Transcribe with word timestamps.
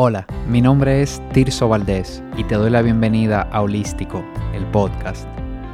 Hola, 0.00 0.28
mi 0.46 0.60
nombre 0.60 1.02
es 1.02 1.20
Tirso 1.32 1.68
Valdés 1.68 2.22
y 2.36 2.44
te 2.44 2.54
doy 2.54 2.70
la 2.70 2.82
bienvenida 2.82 3.42
a 3.50 3.62
Holístico, 3.62 4.24
el 4.54 4.64
podcast, 4.66 5.26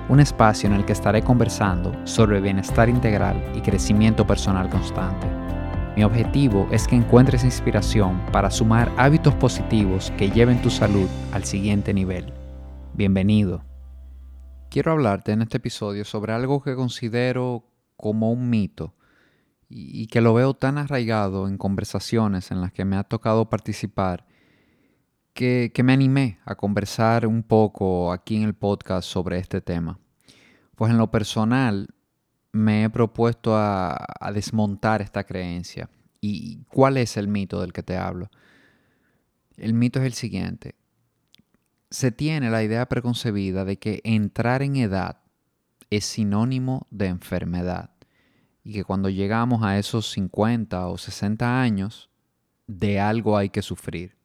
un 0.08 0.18
espacio 0.18 0.66
en 0.66 0.74
el 0.74 0.86
que 0.86 0.94
estaré 0.94 1.20
conversando 1.20 1.94
sobre 2.06 2.40
bienestar 2.40 2.88
integral 2.88 3.36
y 3.54 3.60
crecimiento 3.60 4.26
personal 4.26 4.70
constante. 4.70 5.26
Mi 5.94 6.04
objetivo 6.04 6.66
es 6.70 6.88
que 6.88 6.96
encuentres 6.96 7.44
inspiración 7.44 8.18
para 8.32 8.50
sumar 8.50 8.90
hábitos 8.96 9.34
positivos 9.34 10.10
que 10.16 10.30
lleven 10.30 10.62
tu 10.62 10.70
salud 10.70 11.06
al 11.34 11.44
siguiente 11.44 11.92
nivel. 11.92 12.32
Bienvenido. 12.94 13.62
Quiero 14.70 14.92
hablarte 14.92 15.32
en 15.32 15.42
este 15.42 15.58
episodio 15.58 16.06
sobre 16.06 16.32
algo 16.32 16.62
que 16.62 16.74
considero 16.74 17.62
como 17.98 18.32
un 18.32 18.48
mito 18.48 18.94
y 19.76 20.06
que 20.06 20.20
lo 20.20 20.34
veo 20.34 20.54
tan 20.54 20.78
arraigado 20.78 21.48
en 21.48 21.58
conversaciones 21.58 22.52
en 22.52 22.60
las 22.60 22.72
que 22.72 22.84
me 22.84 22.96
ha 22.96 23.02
tocado 23.02 23.50
participar 23.50 24.24
que, 25.34 25.72
me 25.82 25.92
animé 25.92 26.38
a 26.44 26.54
conversar 26.54 27.26
un 27.26 27.42
poco 27.42 28.12
aquí 28.12 28.36
en 28.36 28.44
el 28.44 28.54
podcast 28.54 29.08
sobre 29.08 29.38
este 29.38 29.60
tema. 29.60 29.98
Pues 30.76 30.92
en 30.92 30.98
lo 30.98 31.10
personal 31.10 31.88
me 32.52 32.84
he 32.84 32.90
propuesto 32.90 33.56
a, 33.56 33.98
a 34.20 34.32
desmontar 34.32 35.02
esta 35.02 35.24
creencia. 35.24 35.90
¿Y 36.20 36.62
cuál 36.68 36.96
es 36.96 37.16
el 37.16 37.26
mito 37.28 37.60
del 37.60 37.72
que 37.72 37.82
te 37.82 37.96
hablo? 37.96 38.30
El 39.56 39.74
mito 39.74 39.98
es 39.98 40.06
el 40.06 40.14
siguiente. 40.14 40.76
Se 41.90 42.12
tiene 42.12 42.48
la 42.48 42.62
idea 42.62 42.88
preconcebida 42.88 43.64
de 43.64 43.76
que 43.78 44.00
entrar 44.04 44.62
en 44.62 44.76
edad 44.76 45.18
es 45.90 46.04
sinónimo 46.04 46.86
de 46.90 47.06
enfermedad 47.06 47.90
y 48.64 48.72
que 48.72 48.84
cuando 48.84 49.10
llegamos 49.10 49.62
a 49.62 49.78
esos 49.78 50.10
50 50.10 50.88
o 50.88 50.96
60 50.96 51.60
años, 51.60 52.08
de 52.66 52.98
algo 52.98 53.36
hay 53.36 53.50
que 53.50 53.60
sufrir. 53.60 54.16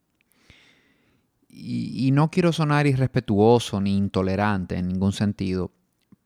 Y, 1.49 2.11
no 2.11 2.31
quiero 2.31 2.53
sonar 2.53 2.87
irrespetuoso 2.87 3.81
ni 3.81 3.97
intolerante 3.97 4.77
en 4.77 4.87
ningún 4.87 5.11
sentido, 5.11 5.71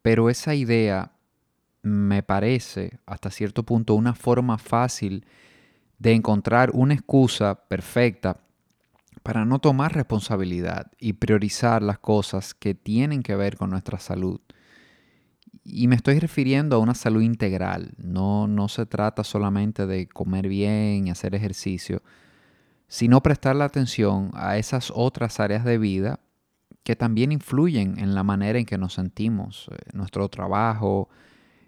pero 0.02 0.30
esa 0.30 0.54
idea 0.54 1.14
me 1.82 2.22
parece 2.24 3.00
hasta 3.06 3.32
cierto 3.32 3.64
punto 3.64 3.96
una 3.96 4.14
forma 4.14 4.58
fácil 4.58 5.26
de 5.98 6.14
encontrar 6.14 6.72
una 6.74 6.94
excusa 6.94 7.56
perfecta 7.68 8.38
para 9.24 9.46
no 9.46 9.60
tomar 9.60 9.94
responsabilidad 9.94 10.92
y 11.00 11.14
priorizar 11.14 11.82
las 11.82 12.00
cosas 12.00 12.54
que 12.54 12.76
tienen 12.76 13.24
que 13.24 13.36
ver 13.36 13.58
con 13.58 13.70
nuestra 13.70 14.00
salud 14.00 14.40
y 15.64 15.88
me 15.88 15.96
estoy 15.96 16.20
refiriendo 16.20 16.76
a 16.76 16.80
una 16.80 16.94
salud 16.94 17.22
integral. 17.22 17.94
No, 17.98 18.48
no 18.48 18.68
se 18.68 18.86
trata 18.86 19.24
solamente 19.24 19.86
de 19.88 20.08
comer 20.08 20.48
bien 20.48 21.08
y 21.08 21.12
hacer 21.12 21.36
ejercicio, 21.36 22.02
sino 22.88 23.24
prestarle 23.24 23.64
atención 23.64 24.32
a 24.34 24.58
esas 24.58 24.92
otras 24.94 25.40
áreas 25.40 25.64
de 25.64 25.78
vida 25.78 26.20
que 26.84 26.96
también 26.98 27.32
influyen 27.32 27.98
en 27.98 28.14
la 28.14 28.24
manera 28.24 28.60
en 28.60 28.66
que 28.66 28.78
nos 28.78 28.94
sentimos, 28.96 29.70
eh, 29.72 29.78
nuestro 29.94 30.28
trabajo, 30.28 31.10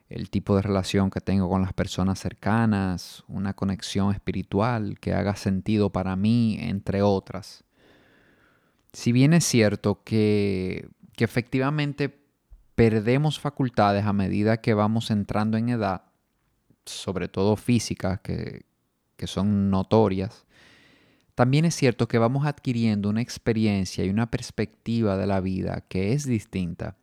el 0.09 0.29
tipo 0.29 0.55
de 0.57 0.61
relación 0.61 1.09
que 1.09 1.21
tengo 1.21 1.49
con 1.49 1.61
las 1.61 1.73
personas 1.73 2.19
cercanas, 2.19 3.23
una 3.27 3.53
conexión 3.53 4.13
espiritual 4.13 4.99
que 4.99 5.13
haga 5.13 5.35
sentido 5.38 5.89
para 5.89 6.17
mí, 6.17 6.57
entre 6.59 7.01
otras. 7.01 7.63
Si 8.91 9.13
bien 9.13 9.33
es 9.33 9.45
cierto 9.45 10.03
que, 10.03 10.89
que 11.16 11.23
efectivamente 11.23 12.25
perdemos 12.76 13.40
facultades 13.40 14.06
a 14.06 14.14
medida 14.14 14.58
que 14.58 14.73
vamos 14.73 15.09
entrando 15.09 15.58
en 15.58 15.70
edad, 15.70 16.04
sobre 16.86 17.28
todo 17.28 17.56
físicas, 17.56 18.20
que, 18.20 18.66
son 19.26 19.72
notorias, 19.72 20.45
también 21.34 21.66
es 21.66 21.76
cierto 21.76 22.08
que 22.08 22.20
vamos 22.20 22.46
adquiriendo 22.46 23.09
una 23.09 23.22
experiencia 23.22 24.06
y 24.06 24.09
una 24.09 24.30
perspectiva 24.30 25.18
de 25.18 25.26
la 25.26 25.42
vida 25.42 25.84
que 25.88 26.14
es 26.14 26.26
distinta. 26.26 26.96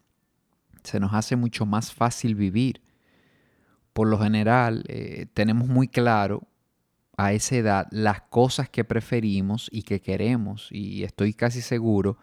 Se 0.84 1.00
nos 1.00 1.12
hace 1.14 1.36
mucho 1.36 1.66
más 1.66 1.92
fácil 1.92 2.34
vivir. 2.34 2.80
Por 3.92 4.08
lo 4.08 4.18
general, 4.18 4.84
eh, 4.88 5.26
tenemos 5.34 5.68
muy 5.68 5.88
claro 5.88 6.46
a 7.16 7.32
esa 7.32 7.56
edad 7.56 7.88
las 7.90 8.22
cosas 8.22 8.70
que 8.70 8.84
preferimos 8.84 9.68
y 9.72 9.82
que 9.82 10.00
queremos. 10.00 10.68
Y 10.70 11.02
estoy 11.02 11.34
casi 11.34 11.60
seguro 11.60 12.16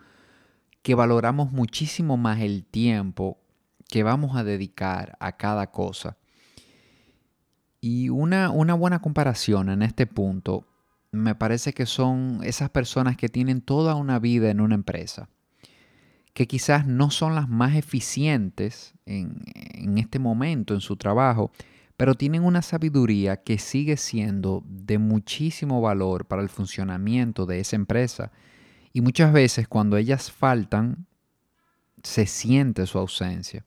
que 0.81 0.95
valoramos 0.95 1.51
muchísimo 1.51 2.17
más 2.17 2.39
el 2.39 2.65
tiempo 2.65 3.39
que 3.89 4.03
vamos 4.03 4.37
a 4.37 4.43
dedicar 4.43 5.17
a 5.19 5.35
cada 5.35 5.71
cosa. 5.71 6.17
Y 7.81 8.09
una, 8.09 8.51
una 8.51 8.73
buena 8.73 8.99
comparación 8.99 9.69
en 9.69 9.81
este 9.81 10.05
punto 10.05 10.65
me 11.11 11.33
parece 11.33 11.73
que 11.73 11.85
son 11.85 12.39
esas 12.43 12.69
personas 12.69 13.17
que 13.17 13.29
tienen 13.29 13.61
toda 13.61 13.95
una 13.95 14.19
vida 14.19 14.51
en 14.51 14.61
una 14.61 14.75
empresa, 14.75 15.29
que 16.33 16.47
quizás 16.47 16.85
no 16.85 17.09
son 17.09 17.33
las 17.33 17.49
más 17.49 17.75
eficientes 17.75 18.93
en, 19.05 19.41
en, 19.55 19.97
este 19.97 20.19
momento 20.19 20.75
en 20.75 20.81
su 20.81 20.97
trabajo, 20.97 21.51
pero 21.97 22.13
tienen 22.13 22.43
una 22.43 22.61
sabiduría 22.61 23.37
que 23.37 23.57
sigue 23.57 23.97
siendo 23.97 24.63
de 24.67 24.99
muchísimo 24.99 25.81
valor 25.81 26.25
para 26.25 26.43
el 26.43 26.49
funcionamiento 26.49 27.47
de 27.47 27.59
esa 27.59 27.75
empresa 27.75 28.31
y 28.93 29.01
muchas 29.01 29.31
veces 29.31 29.67
cuando 29.67 29.97
ellas 29.97 30.31
faltan, 30.31 31.05
se 32.03 32.25
siente 32.25 32.85
su 32.85 32.97
ausencia. 32.97 33.65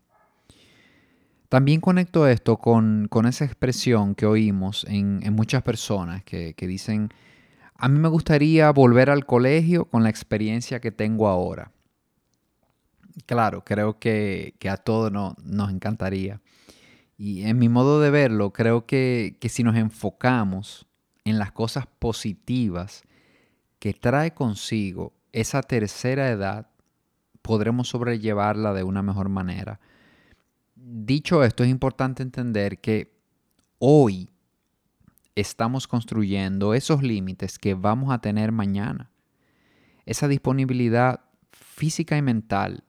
También 1.49 1.81
conecto 1.81 2.27
esto 2.27 2.56
con, 2.56 3.09
esa 3.28 3.44
expresión 3.44 4.15
que 4.15 4.25
oímos 4.25 4.87
en, 4.88 5.21
muchas 5.34 5.62
personas 5.62 6.25
que, 6.25 6.55
dicen, 6.59 7.10
a 7.75 7.88
mí 7.88 7.99
me 7.99 8.09
gustaría 8.09 8.71
volver 8.71 9.10
al 9.10 9.27
colegio 9.27 9.84
con 9.84 10.03
la 10.03 10.09
experiencia 10.09 10.81
que 10.81 10.93
tengo 10.93 11.28
ahora. 11.28 11.71
Claro, 13.27 13.65
creo 13.65 13.99
que, 13.99 14.54
a 14.69 14.78
todos 14.78 15.12
nos 15.12 15.71
encantaría. 15.71 16.41
Y 17.19 17.43
en 17.43 17.59
mi 17.59 17.69
modo 17.69 18.00
de 18.00 18.10
verlo, 18.10 18.53
creo 18.54 18.87
que, 18.87 19.37
que 19.39 19.50
si 19.50 19.62
nos 19.62 19.77
enfocamos 19.77 20.87
en 21.25 21.39
las 21.39 21.53
cosas 21.53 21.87
positivas 21.99 23.04
que 23.82 23.94
trae 23.94 24.32
consigo 24.32 25.12
esa 25.32 25.60
tercera 25.60 26.31
edad, 26.31 26.69
podremos 27.43 27.88
sobrellevarla 27.88 28.72
de 28.75 28.84
una 28.84 29.03
mejor 29.03 29.28
manera. 29.28 29.81
Dicho 30.76 31.43
esto, 31.43 31.65
es 31.65 31.69
importante 31.69 32.22
entender 32.22 32.81
que 32.81 33.12
hoy 33.81 34.31
estamos 35.34 35.88
construyendo 35.88 36.75
esos 36.75 37.03
límites 37.03 37.59
que 37.59 37.75
vamos 37.75 38.12
a 38.12 38.21
tener 38.21 38.53
mañana. 38.53 39.10
Esa 40.06 40.28
disponibilidad 40.28 41.19
física 41.50 42.16
y 42.16 42.22
mental 42.22 42.84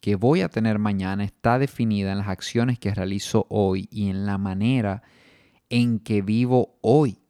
que 0.00 0.14
voy 0.14 0.42
a 0.42 0.48
tener 0.48 0.78
mañana 0.78 1.24
está 1.24 1.58
definida 1.58 2.12
en 2.12 2.18
las 2.18 2.28
acciones 2.28 2.78
que 2.78 2.94
realizo 2.94 3.48
hoy 3.48 3.88
y 3.90 4.08
en 4.08 4.24
la 4.24 4.38
manera 4.38 5.02
en 5.68 5.98
que 5.98 6.22
vivo 6.22 6.78
hoy 6.80 7.25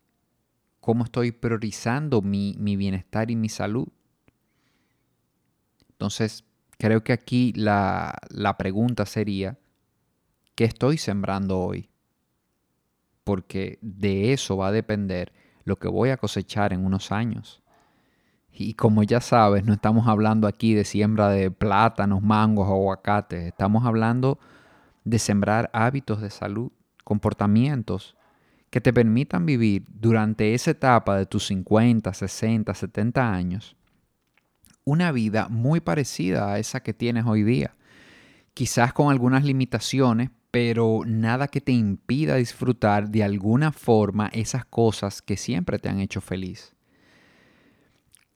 cómo 0.86 1.02
estoy 1.02 1.32
priorizando 1.32 2.22
mi, 2.22 2.54
bienestar 2.76 3.28
y 3.32 3.34
mi 3.34 3.48
salud. 3.48 3.88
Entonces, 5.91 6.44
creo 6.78 7.02
que 7.02 7.12
aquí 7.12 7.52
la, 7.56 8.16
la 8.30 8.56
pregunta 8.56 9.04
sería, 9.04 9.58
¿qué 10.54 10.62
estoy 10.62 10.97
sembrando 10.97 11.58
hoy? 11.58 11.91
Porque 13.24 13.80
de 13.82 14.32
eso 14.32 14.58
va 14.58 14.69
a 14.69 14.72
depender 14.72 15.32
lo 15.64 15.74
que 15.74 15.88
voy 15.88 16.10
a 16.10 16.19
cosechar 16.19 16.72
en 16.72 16.84
unos 16.84 17.10
años. 17.10 17.64
Y 18.53 18.74
como 18.74 19.03
ya 19.03 19.20
sabes, 19.20 19.64
no 19.64 19.72
estamos 19.72 20.06
hablando 20.06 20.47
aquí 20.47 20.74
de 20.74 20.84
siembra 20.84 21.30
de 21.30 21.50
plátanos, 21.50 22.22
mangos 22.22 22.68
aguacates. 22.68 23.42
Estamos 23.42 23.84
hablando 23.84 24.38
de 25.03 25.18
sembrar 25.18 25.68
hábitos 25.72 26.20
de 26.20 26.30
salud, 26.30 26.70
comportamientos 27.03 28.16
que 28.71 28.81
te 28.81 28.93
permitan 28.93 29.47
vivir 29.47 29.84
durante 29.88 30.54
esa 30.54 30.72
etapa 30.72 31.16
de 31.16 31.27
tus 31.27 31.47
50, 31.47 32.12
60, 32.12 32.75
70 32.75 33.32
años 33.32 33.77
una 34.86 35.10
vida 35.10 35.48
muy 35.48 35.80
parecida 35.80 36.53
a 36.53 36.59
esa 36.59 36.80
que 36.80 36.95
tienes 36.95 37.27
hoy 37.27 37.42
día. 37.42 37.74
Quizás 38.54 38.92
con 38.92 39.10
algunas 39.10 39.45
limitaciones, 39.45 40.30
pero 40.53 41.01
nada 41.04 41.48
que 41.48 41.60
te 41.60 41.72
impida 41.72 42.36
disfrutar 42.36 43.10
de 43.10 43.24
alguna 43.24 43.72
forma 43.72 44.30
esas 44.33 44.65
cosas 44.65 45.21
que 45.21 45.36
siempre 45.36 45.78
te 45.78 45.89
han 45.89 45.98
hecho 45.98 46.21
feliz. 46.21 46.72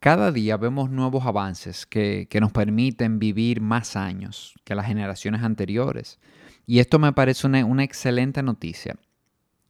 Cada 0.00 0.33
día 0.33 0.56
vemos 0.56 0.91
nuevos 0.91 1.25
avances 1.25 1.87
que, 1.87 2.26
nos 2.41 2.53
permiten 2.53 3.21
vivir 3.21 3.61
más 3.61 3.97
años 3.97 4.55
que 4.65 4.75
las 4.75 4.87
generaciones 4.87 5.43
anteriores. 5.43 6.19
Y 6.67 6.81
esto 6.81 6.99
me 6.99 7.12
parece 7.12 7.47
una, 7.47 7.65
una 7.65 7.85
excelente 7.85 8.43
noticia 8.43 8.97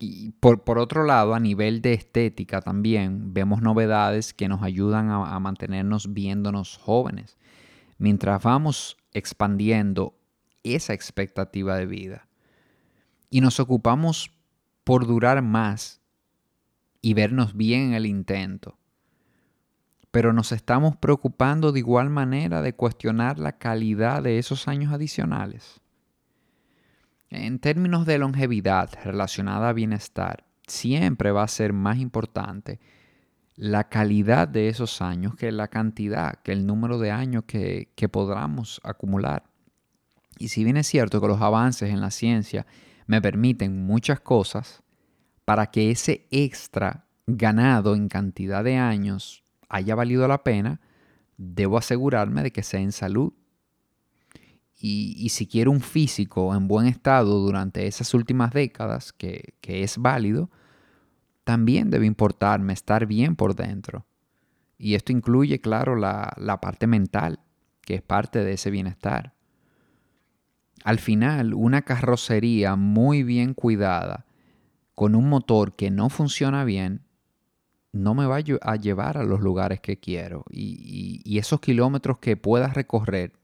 y 0.02 0.31
por, 0.41 0.79
otro 0.79 1.05
lado, 1.05 1.35
a 1.35 1.41
nivel 1.41 1.82
de 1.82 1.93
estética 1.93 2.62
también 2.62 3.35
vemos 3.35 3.61
novedades 3.61 4.32
que 4.32 4.49
nos 4.49 4.62
ayudan 4.62 5.11
a, 5.11 5.38
mantenernos 5.38 6.14
viéndonos 6.14 6.79
jóvenes, 6.79 7.37
mientras 7.99 8.43
vamos 8.43 8.97
expandiendo 9.12 10.14
esa 10.62 10.94
expectativa 10.94 11.76
de 11.76 11.85
vida. 11.85 12.29
Y 13.29 13.43
nos 13.43 13.61
ocupamos 13.61 14.32
por 14.85 15.06
durar 15.06 15.43
más 15.43 16.00
y 17.03 17.12
vernos 17.12 17.55
bien 17.55 17.88
en 17.88 17.94
el 17.94 18.06
intento. 18.06 18.79
pero 20.11 20.32
nos 20.32 20.50
estamos 20.50 20.96
preocupando 20.96 21.70
de 21.70 21.79
igual 21.79 22.11
manera 22.11 22.62
de 22.62 22.73
cuestionar 22.73 23.38
la 23.38 23.58
calidad 23.58 24.25
de 24.25 24.38
esos 24.38 24.67
años 24.67 24.93
adicionales. 24.93 25.80
En 27.31 27.61
términos 27.61 28.06
de 28.06 28.19
longevidad 28.19 28.91
relacionada 29.05 29.69
a 29.69 29.73
bienestar, 29.73 30.44
siempre 30.67 31.31
va 31.31 31.44
a 31.44 31.49
ser 31.49 31.73
más 31.73 31.99
importante 31.99 32.81
la 33.55 33.88
calidad 33.88 34.49
de 34.49 34.69
esos 34.69 35.00
años 35.00 35.37
que 35.37 35.53
la 35.53 35.69
cantidad, 35.69 36.41
que 36.43 36.50
el 36.50 36.67
número 36.67 36.99
de 36.99 37.12
años 37.12 37.44
que, 37.47 37.93
que 37.94 38.09
podamos 38.09 38.81
acumular. 38.82 39.44
Y 40.38 40.49
si 40.49 40.65
bien 40.65 40.77
es 40.77 40.88
cierto 40.88 41.21
que 41.21 41.29
los 41.29 41.41
avances 41.41 41.91
en 41.91 42.00
la 42.00 42.11
ciencia 42.11 42.67
me 43.06 43.23
permiten 43.23 43.85
muchas 43.87 44.21
cosas, 44.21 44.82
para 45.44 45.67
que 45.67 45.91
ese 45.91 46.27
extra 46.31 47.06
ganado 47.27 47.94
en 47.94 48.09
cantidad 48.09 48.65
de 48.65 48.77
años 48.77 49.44
haya 49.69 49.94
valido 49.94 50.27
la 50.27 50.43
pena, 50.43 50.81
debo 51.37 51.79
asegurarme 51.79 52.43
de 52.43 52.50
que 52.50 52.62
sea 52.62 52.81
en 52.81 52.93
salud. 52.93 53.32
Y, 54.82 55.29
si 55.29 55.47
quiero 55.47 55.71
un 55.71 55.82
físico 55.82 56.55
en 56.55 56.67
buen 56.67 56.87
estado 56.87 57.38
durante 57.38 57.87
esas 57.87 58.15
últimas 58.15 58.50
décadas, 58.53 59.12
que, 59.12 59.53
es 59.62 59.99
válido, 59.99 60.50
también 61.44 61.91
debe 61.91 62.06
importarme 62.06 62.73
estar 62.73 63.05
bien 63.05 63.37
por 63.37 63.55
dentro. 63.55 64.06
Y 64.79 64.94
esto 64.94 65.12
incluye, 65.12 65.61
claro, 65.61 65.97
la, 65.97 66.59
parte 66.62 66.87
mental, 66.87 67.41
que 67.82 67.97
es 67.97 68.03
parte 68.03 68.43
de 68.43 68.55
ese 68.55 68.71
bienestar. 68.71 69.35
Al 70.82 70.99
final, 70.99 71.53
una 71.53 71.82
carrocería 71.82 72.75
muy 72.75 73.23
bien 73.23 73.53
cuidada, 73.53 74.25
con 74.94 75.15
un 75.15 75.29
motor 75.29 75.77
que 75.77 75.91
no 75.91 76.09
funciona 76.09 76.65
bien, 76.65 77.03
no 77.93 78.15
me 78.15 78.25
va 78.25 78.37
a 78.62 78.77
llevar 78.77 79.19
a 79.19 79.25
los 79.25 79.41
lugares 79.41 79.81
que 79.81 79.99
quiero 79.99 80.44
y, 80.50 81.38
esos 81.38 81.61
kilómetros 81.61 82.19
que 82.19 82.37
puedas 82.37 82.75
recorrer 82.75 83.40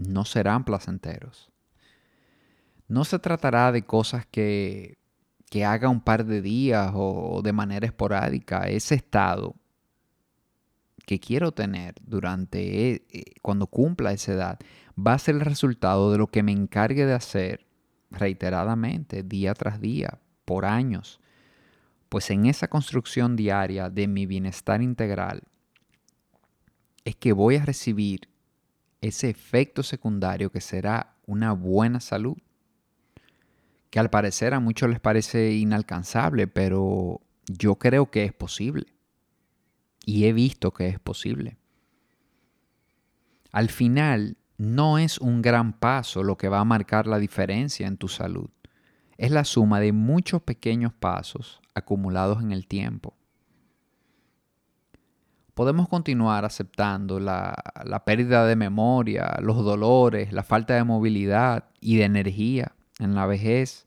no 0.00 0.24
serán 0.24 0.64
placenteros. 0.64 1.50
No 2.88 3.04
se 3.04 3.18
tratará 3.18 3.70
de 3.70 3.82
cosas 3.82 4.26
que, 4.26 4.98
que 5.50 5.64
haga 5.64 5.88
un 5.88 6.00
par 6.00 6.24
de 6.24 6.42
días 6.42 6.90
o 6.94 7.40
de 7.44 7.52
manera 7.52 7.86
esporádica. 7.86 8.68
Ese 8.68 8.94
estado 8.94 9.54
que 11.06 11.20
quiero 11.20 11.52
tener 11.52 11.94
durante 12.02 12.90
e, 12.90 13.04
e, 13.10 13.24
cuando 13.42 13.66
cumpla 13.66 14.12
esa 14.12 14.32
edad 14.32 14.58
va 14.98 15.14
a 15.14 15.18
ser 15.18 15.36
el 15.36 15.42
resultado 15.42 16.10
de 16.10 16.18
lo 16.18 16.28
que 16.28 16.42
me 16.42 16.52
encargue 16.52 17.06
de 17.06 17.14
hacer 17.14 17.66
reiteradamente, 18.10 19.22
día 19.22 19.54
tras 19.54 19.80
día, 19.80 20.18
por 20.44 20.64
años, 20.64 21.20
pues 22.08 22.30
en 22.30 22.46
esa 22.46 22.68
construcción 22.68 23.36
diaria 23.36 23.88
de 23.88 24.08
mi 24.08 24.26
bienestar 24.26 24.82
integral 24.82 25.42
es 27.04 27.16
que 27.16 27.32
voy 27.32 27.56
a 27.56 27.64
recibir 27.64 28.29
ese 29.00 29.30
efecto 29.30 29.82
secundario 29.82 30.50
que 30.50 30.60
será 30.60 31.16
una 31.26 31.52
buena 31.52 32.00
salud, 32.00 32.36
que 33.90 33.98
al 33.98 34.10
parecer 34.10 34.54
a 34.54 34.60
muchos 34.60 34.88
les 34.88 35.00
parece 35.00 35.52
inalcanzable, 35.52 36.46
pero 36.46 37.20
yo 37.46 37.76
creo 37.76 38.10
que 38.10 38.24
es 38.24 38.32
posible. 38.32 38.86
Y 40.04 40.24
he 40.24 40.32
visto 40.32 40.72
que 40.72 40.88
es 40.88 40.98
posible. 40.98 41.56
Al 43.52 43.68
final, 43.68 44.36
no 44.56 44.98
es 44.98 45.18
un 45.18 45.42
gran 45.42 45.72
paso 45.72 46.22
lo 46.22 46.36
que 46.36 46.48
va 46.48 46.60
a 46.60 46.64
marcar 46.64 47.06
la 47.06 47.18
diferencia 47.18 47.86
en 47.86 47.96
tu 47.96 48.08
salud. 48.08 48.50
Es 49.16 49.30
la 49.30 49.44
suma 49.44 49.80
de 49.80 49.92
muchos 49.92 50.42
pequeños 50.42 50.92
pasos 50.92 51.60
acumulados 51.74 52.42
en 52.42 52.52
el 52.52 52.66
tiempo. 52.66 53.16
Podemos 55.54 55.88
continuar 55.88 56.44
aceptando 56.44 57.20
la, 57.20 57.54
pérdida 58.04 58.46
de 58.46 58.56
memoria, 58.56 59.38
los 59.42 59.64
dolores, 59.64 60.32
la 60.32 60.42
falta 60.42 60.74
de 60.74 60.84
movilidad 60.84 61.64
y 61.80 61.96
de 61.96 62.04
energía 62.04 62.72
en 62.98 63.14
la 63.14 63.26
vejez, 63.26 63.86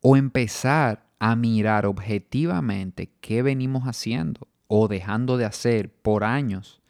o 0.00 0.16
empezar 0.16 1.04
a 1.18 1.36
mirar 1.36 1.86
objetivamente 1.86 3.12
qué 3.20 3.42
venimos 3.42 3.84
haciendo 3.84 4.48
o 4.66 4.88
dejando 4.88 5.36
de 5.36 5.44
hacer 5.44 5.92
por 5.92 6.24
años 6.24 6.80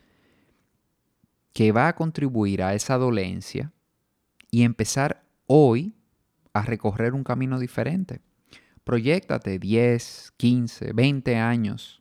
que 1.53 1.73
va 1.73 1.89
a 1.89 1.97
contribuir 1.97 2.63
a 2.63 2.75
esa 2.75 2.97
dolencia 2.97 3.73
y 4.51 4.63
empezar 4.63 5.25
hoy 5.47 5.95
a 6.53 6.63
recorrer 6.63 7.15
un 7.15 7.25
camino 7.25 7.59
diferente. 7.59 8.21
Proyectate 8.85 9.59
10, 9.59 10.33
15, 10.37 10.93
20 10.93 11.37
años 11.37 12.00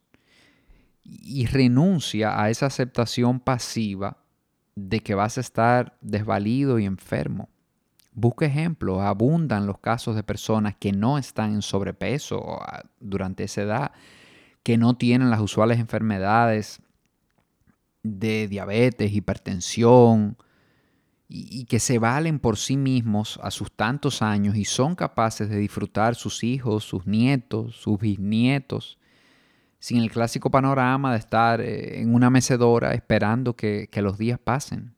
y 1.09 1.45
renuncia 1.47 2.41
a 2.41 2.49
esa 2.49 2.67
aceptación 2.67 3.39
pasiva 3.39 4.17
de 4.75 4.99
que 5.01 5.15
vas 5.15 5.37
a 5.37 5.41
estar 5.41 5.97
desvalido 6.01 6.79
y 6.79 6.85
enfermo. 6.85 7.49
Busca 8.13 8.45
ejemplos, 8.45 9.01
abundan 9.01 9.65
los 9.65 9.79
casos 9.79 10.15
de 10.15 10.23
personas 10.23 10.75
que 10.79 10.91
no 10.91 11.17
están 11.17 11.53
en 11.53 11.61
sobrepeso 11.61 12.61
ah, 12.61 12.83
durante 12.99 13.45
esa 13.45 13.61
edad, 13.61 13.91
que 14.63 14.77
no 14.77 14.97
tienen 14.97 15.29
las 15.29 15.39
usuales 15.39 15.79
enfermedades 15.79 16.81
de 18.03 18.47
diabetes, 18.47 19.13
hipertensión, 19.13 20.37
y, 21.31 21.65
que 21.65 21.79
se 21.79 21.99
valen 21.99 22.39
por 22.39 22.57
sí 22.57 22.75
mismos 22.75 23.39
a 23.43 23.51
sus 23.51 23.71
tantos 23.71 24.23
años 24.23 24.55
y 24.55 24.65
son 24.65 24.95
capaces 24.95 25.47
de 25.47 25.57
disfrutar 25.57 26.15
sus 26.15 26.43
hijos, 26.43 26.83
sus 26.83 27.05
nietos, 27.05 27.75
sus 27.75 27.99
bisnietos, 27.99 28.97
sin 29.79 30.01
el 30.03 30.11
clásico 30.11 30.51
panorama 30.51 31.13
de 31.13 31.19
estar 31.19 31.61
eh, 31.61 32.01
en 32.01 32.13
una 32.13 32.29
mecedora 32.29 32.93
esperando 32.93 33.55
que, 33.55 33.89
los 33.95 34.17
días 34.17 34.39
pasen. 34.39 34.93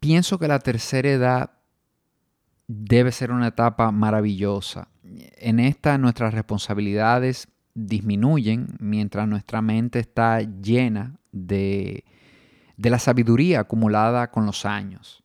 Pienso 0.00 0.38
que 0.38 0.48
la 0.48 0.58
tercera 0.58 1.08
edad 1.08 1.50
debe 2.66 3.12
ser 3.12 3.30
una 3.30 3.48
etapa 3.48 3.90
maravillosa. 3.92 4.88
En 5.02 5.60
esta 5.60 5.98
nuestras 5.98 6.34
responsabilidades 6.34 7.48
disminuyen 7.74 8.76
mientras 8.78 9.28
nuestra 9.28 9.62
mente 9.62 10.00
está 10.00 10.40
llena 10.40 11.18
de 11.32 12.04
la 12.76 12.98
sabiduría 12.98 13.60
acumulada 13.60 14.30
con 14.30 14.46
los 14.46 14.64
años. 14.64 15.22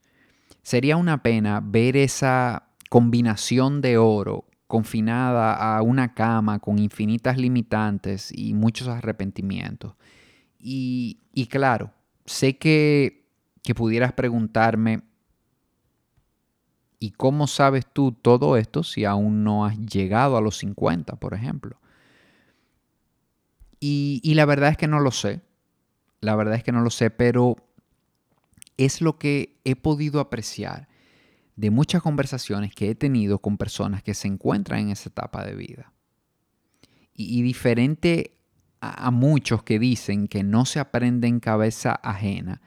Sería 0.61 0.97
una 0.97 1.21
pena 1.21 1.61
ver 1.63 1.95
esa 1.95 2.69
combinación 2.89 3.81
de 3.81 3.97
oro 3.97 4.45
confinada 4.67 5.77
a 5.77 5.81
una 5.81 6.13
cama 6.13 6.59
con 6.59 6.79
infinitas 6.79 7.37
limitantes 7.37 8.31
y 8.31 8.53
muchos 8.53 8.87
arrepentimientos. 8.87 9.95
Y, 10.59 11.19
claro, 11.49 11.93
sé 12.25 12.57
que, 12.57 13.29
que 13.61 13.75
pudieras 13.75 14.13
preguntarme, 14.13 15.03
¿y 16.99 17.11
cómo 17.11 17.45
sabes 17.45 17.85
tú 17.85 18.11
todo 18.13 18.57
esto 18.57 18.81
si 18.81 19.05
aún 19.05 19.43
no 19.43 19.65
has 19.65 19.77
llegado 19.77 20.37
a 20.37 20.41
los 20.41 20.57
50, 20.57 21.17
por 21.17 21.35
ejemplo? 21.35 21.79
Y, 23.79 24.21
y 24.23 24.33
la 24.33 24.45
verdad 24.45 24.71
es 24.71 24.77
que 24.77 24.87
no 24.87 24.99
lo 24.99 25.11
sé. 25.11 25.41
La 26.21 26.35
verdad 26.35 26.55
es 26.55 26.63
que 26.63 26.71
no 26.71 26.81
lo 26.81 26.89
sé, 26.89 27.11
pero 27.11 27.57
es 28.77 29.01
lo 29.01 29.19
que 29.19 29.59
he 29.63 29.75
podido 29.75 30.19
apreciar 30.19 30.87
de 31.55 31.71
muchas 31.71 32.01
conversaciones 32.01 32.73
que 32.73 32.89
he 32.89 32.95
tenido 32.95 33.39
con 33.39 33.57
personas 33.57 34.03
que 34.03 34.13
se 34.13 34.27
encuentran 34.27 34.79
en 34.81 34.89
esa 34.89 35.09
etapa 35.09 35.45
de 35.45 35.55
vida. 35.55 35.93
Y, 37.13 37.41
diferente 37.43 38.33
a, 38.81 39.09
muchos 39.09 39.63
que 39.63 39.79
dicen 39.79 40.27
que 40.27 40.43
no 40.43 40.65
se 40.65 40.79
aprende 40.79 41.27
en 41.27 41.39
cabeza 41.39 41.93
ajena, 42.03 42.61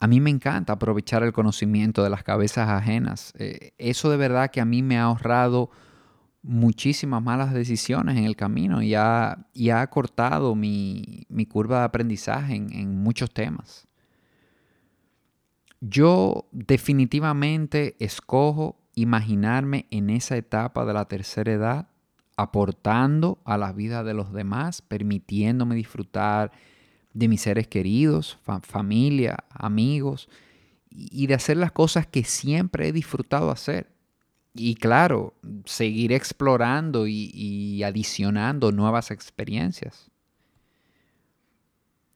a 0.00 0.08
mí 0.08 0.20
me 0.20 0.30
encanta 0.30 0.72
aprovechar 0.72 1.22
el 1.22 1.32
conocimiento 1.32 2.02
de 2.02 2.10
las 2.10 2.24
cabezas 2.24 2.68
ajenas. 2.68 3.32
Eh, 3.38 3.72
eso 3.78 4.10
de 4.10 4.16
verdad 4.16 4.50
que 4.50 4.60
a 4.60 4.64
mí 4.64 4.82
me 4.82 4.98
ha 4.98 5.04
ahorrado 5.04 5.70
muchísimas 6.42 7.22
malas 7.22 7.52
decisiones 7.52 8.16
en 8.16 8.24
el 8.24 8.36
camino 8.36 8.82
y 8.82 8.94
ha, 8.94 9.46
y 9.52 9.70
ha 9.70 9.82
acortado 9.82 10.54
mi, 10.54 11.26
curva 11.48 11.80
de 11.80 11.84
aprendizaje 11.84 12.54
en, 12.56 13.02
muchos 13.02 13.32
temas. 13.32 13.86
Yo 15.80 16.46
definitivamente 16.52 17.96
escojo 17.98 18.78
imaginarme 18.94 19.86
en 19.90 20.10
esa 20.10 20.36
etapa 20.36 20.84
de 20.84 20.92
la 20.92 21.06
tercera 21.06 21.52
edad, 21.52 21.88
aportando 22.36 23.38
a 23.44 23.58
la 23.58 23.72
vida 23.72 24.04
de 24.04 24.14
los 24.14 24.32
demás, 24.32 24.82
permitiéndome 24.82 25.74
disfrutar 25.74 26.52
de 27.12 27.28
mis 27.28 27.42
seres 27.42 27.66
queridos, 27.66 28.38
familia, 28.62 29.44
amigos, 29.50 30.28
y 30.90 31.26
de 31.26 31.34
hacer 31.34 31.56
las 31.56 31.72
cosas 31.72 32.06
que 32.06 32.24
siempre 32.24 32.88
he 32.88 32.92
disfrutado 32.92 33.50
hacer 33.50 33.90
y 34.54 34.74
claro, 34.74 35.34
seguir 35.64 36.12
explorando 36.12 37.06
y, 37.06 37.82
adicionando 37.82 38.72
nuevas 38.72 39.10
experiencias. 39.10 40.10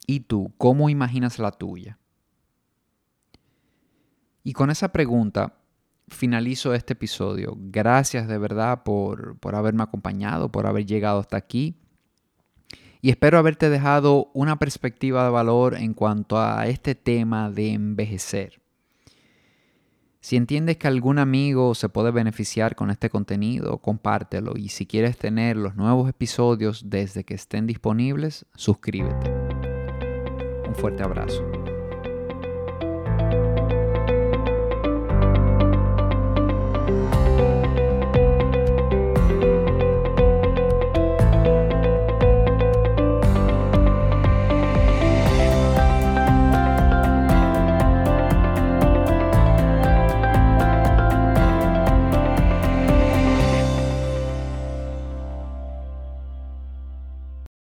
¿Y 0.06 0.21
tú, 0.21 0.52
cómo 0.59 0.90
imaginas 0.90 1.38
la 1.38 1.52
tuya? 1.52 1.99
Y 4.45 4.53
con 4.53 4.71
esa 4.71 4.93
pregunta 4.93 5.55
finalizo 6.09 6.75
este 6.75 6.93
episodio. 6.93 7.57
Gracias 7.59 8.29
de 8.29 8.37
verdad 8.37 8.83
por, 8.85 9.39
por 9.39 9.55
haberme 9.55 9.83
acompañado, 9.83 10.53
por 10.53 10.67
haber 10.67 10.85
llegado 10.85 11.19
hasta 11.19 11.39
aquí. 11.39 11.81
y 13.01 13.11
espero 13.11 13.37
haberte 13.37 13.69
dejado 13.69 14.31
una 14.33 14.59
perspectiva 14.59 15.25
de 15.25 15.31
valor 15.31 15.75
en 15.75 15.93
cuanto 15.93 16.39
a 16.39 16.67
este 16.67 16.95
tema 16.95 17.51
de 17.51 17.73
envejecer. 17.73 18.63
Si 20.21 20.37
entiendes 20.37 20.79
que 20.79 20.89
algún 20.89 21.19
amigo 21.19 21.75
se 21.75 21.91
puede 21.91 22.11
beneficiar 22.11 22.75
con 22.77 22.91
este 22.91 23.11
contenido, 23.11 23.77
compártelo 23.77 24.55
y 24.57 24.71
si 24.71 24.87
quieres 24.87 25.19
tener 25.19 25.59
los 25.59 25.77
nuevos 25.77 26.09
episodios 26.09 26.89
desde 26.89 27.25
que 27.25 27.35
estén 27.35 27.67
disponibles, 27.67 28.47
suscríbete. 28.55 29.31
Un 30.67 30.75
fuerte 30.75 31.03
abrazo. 31.03 31.63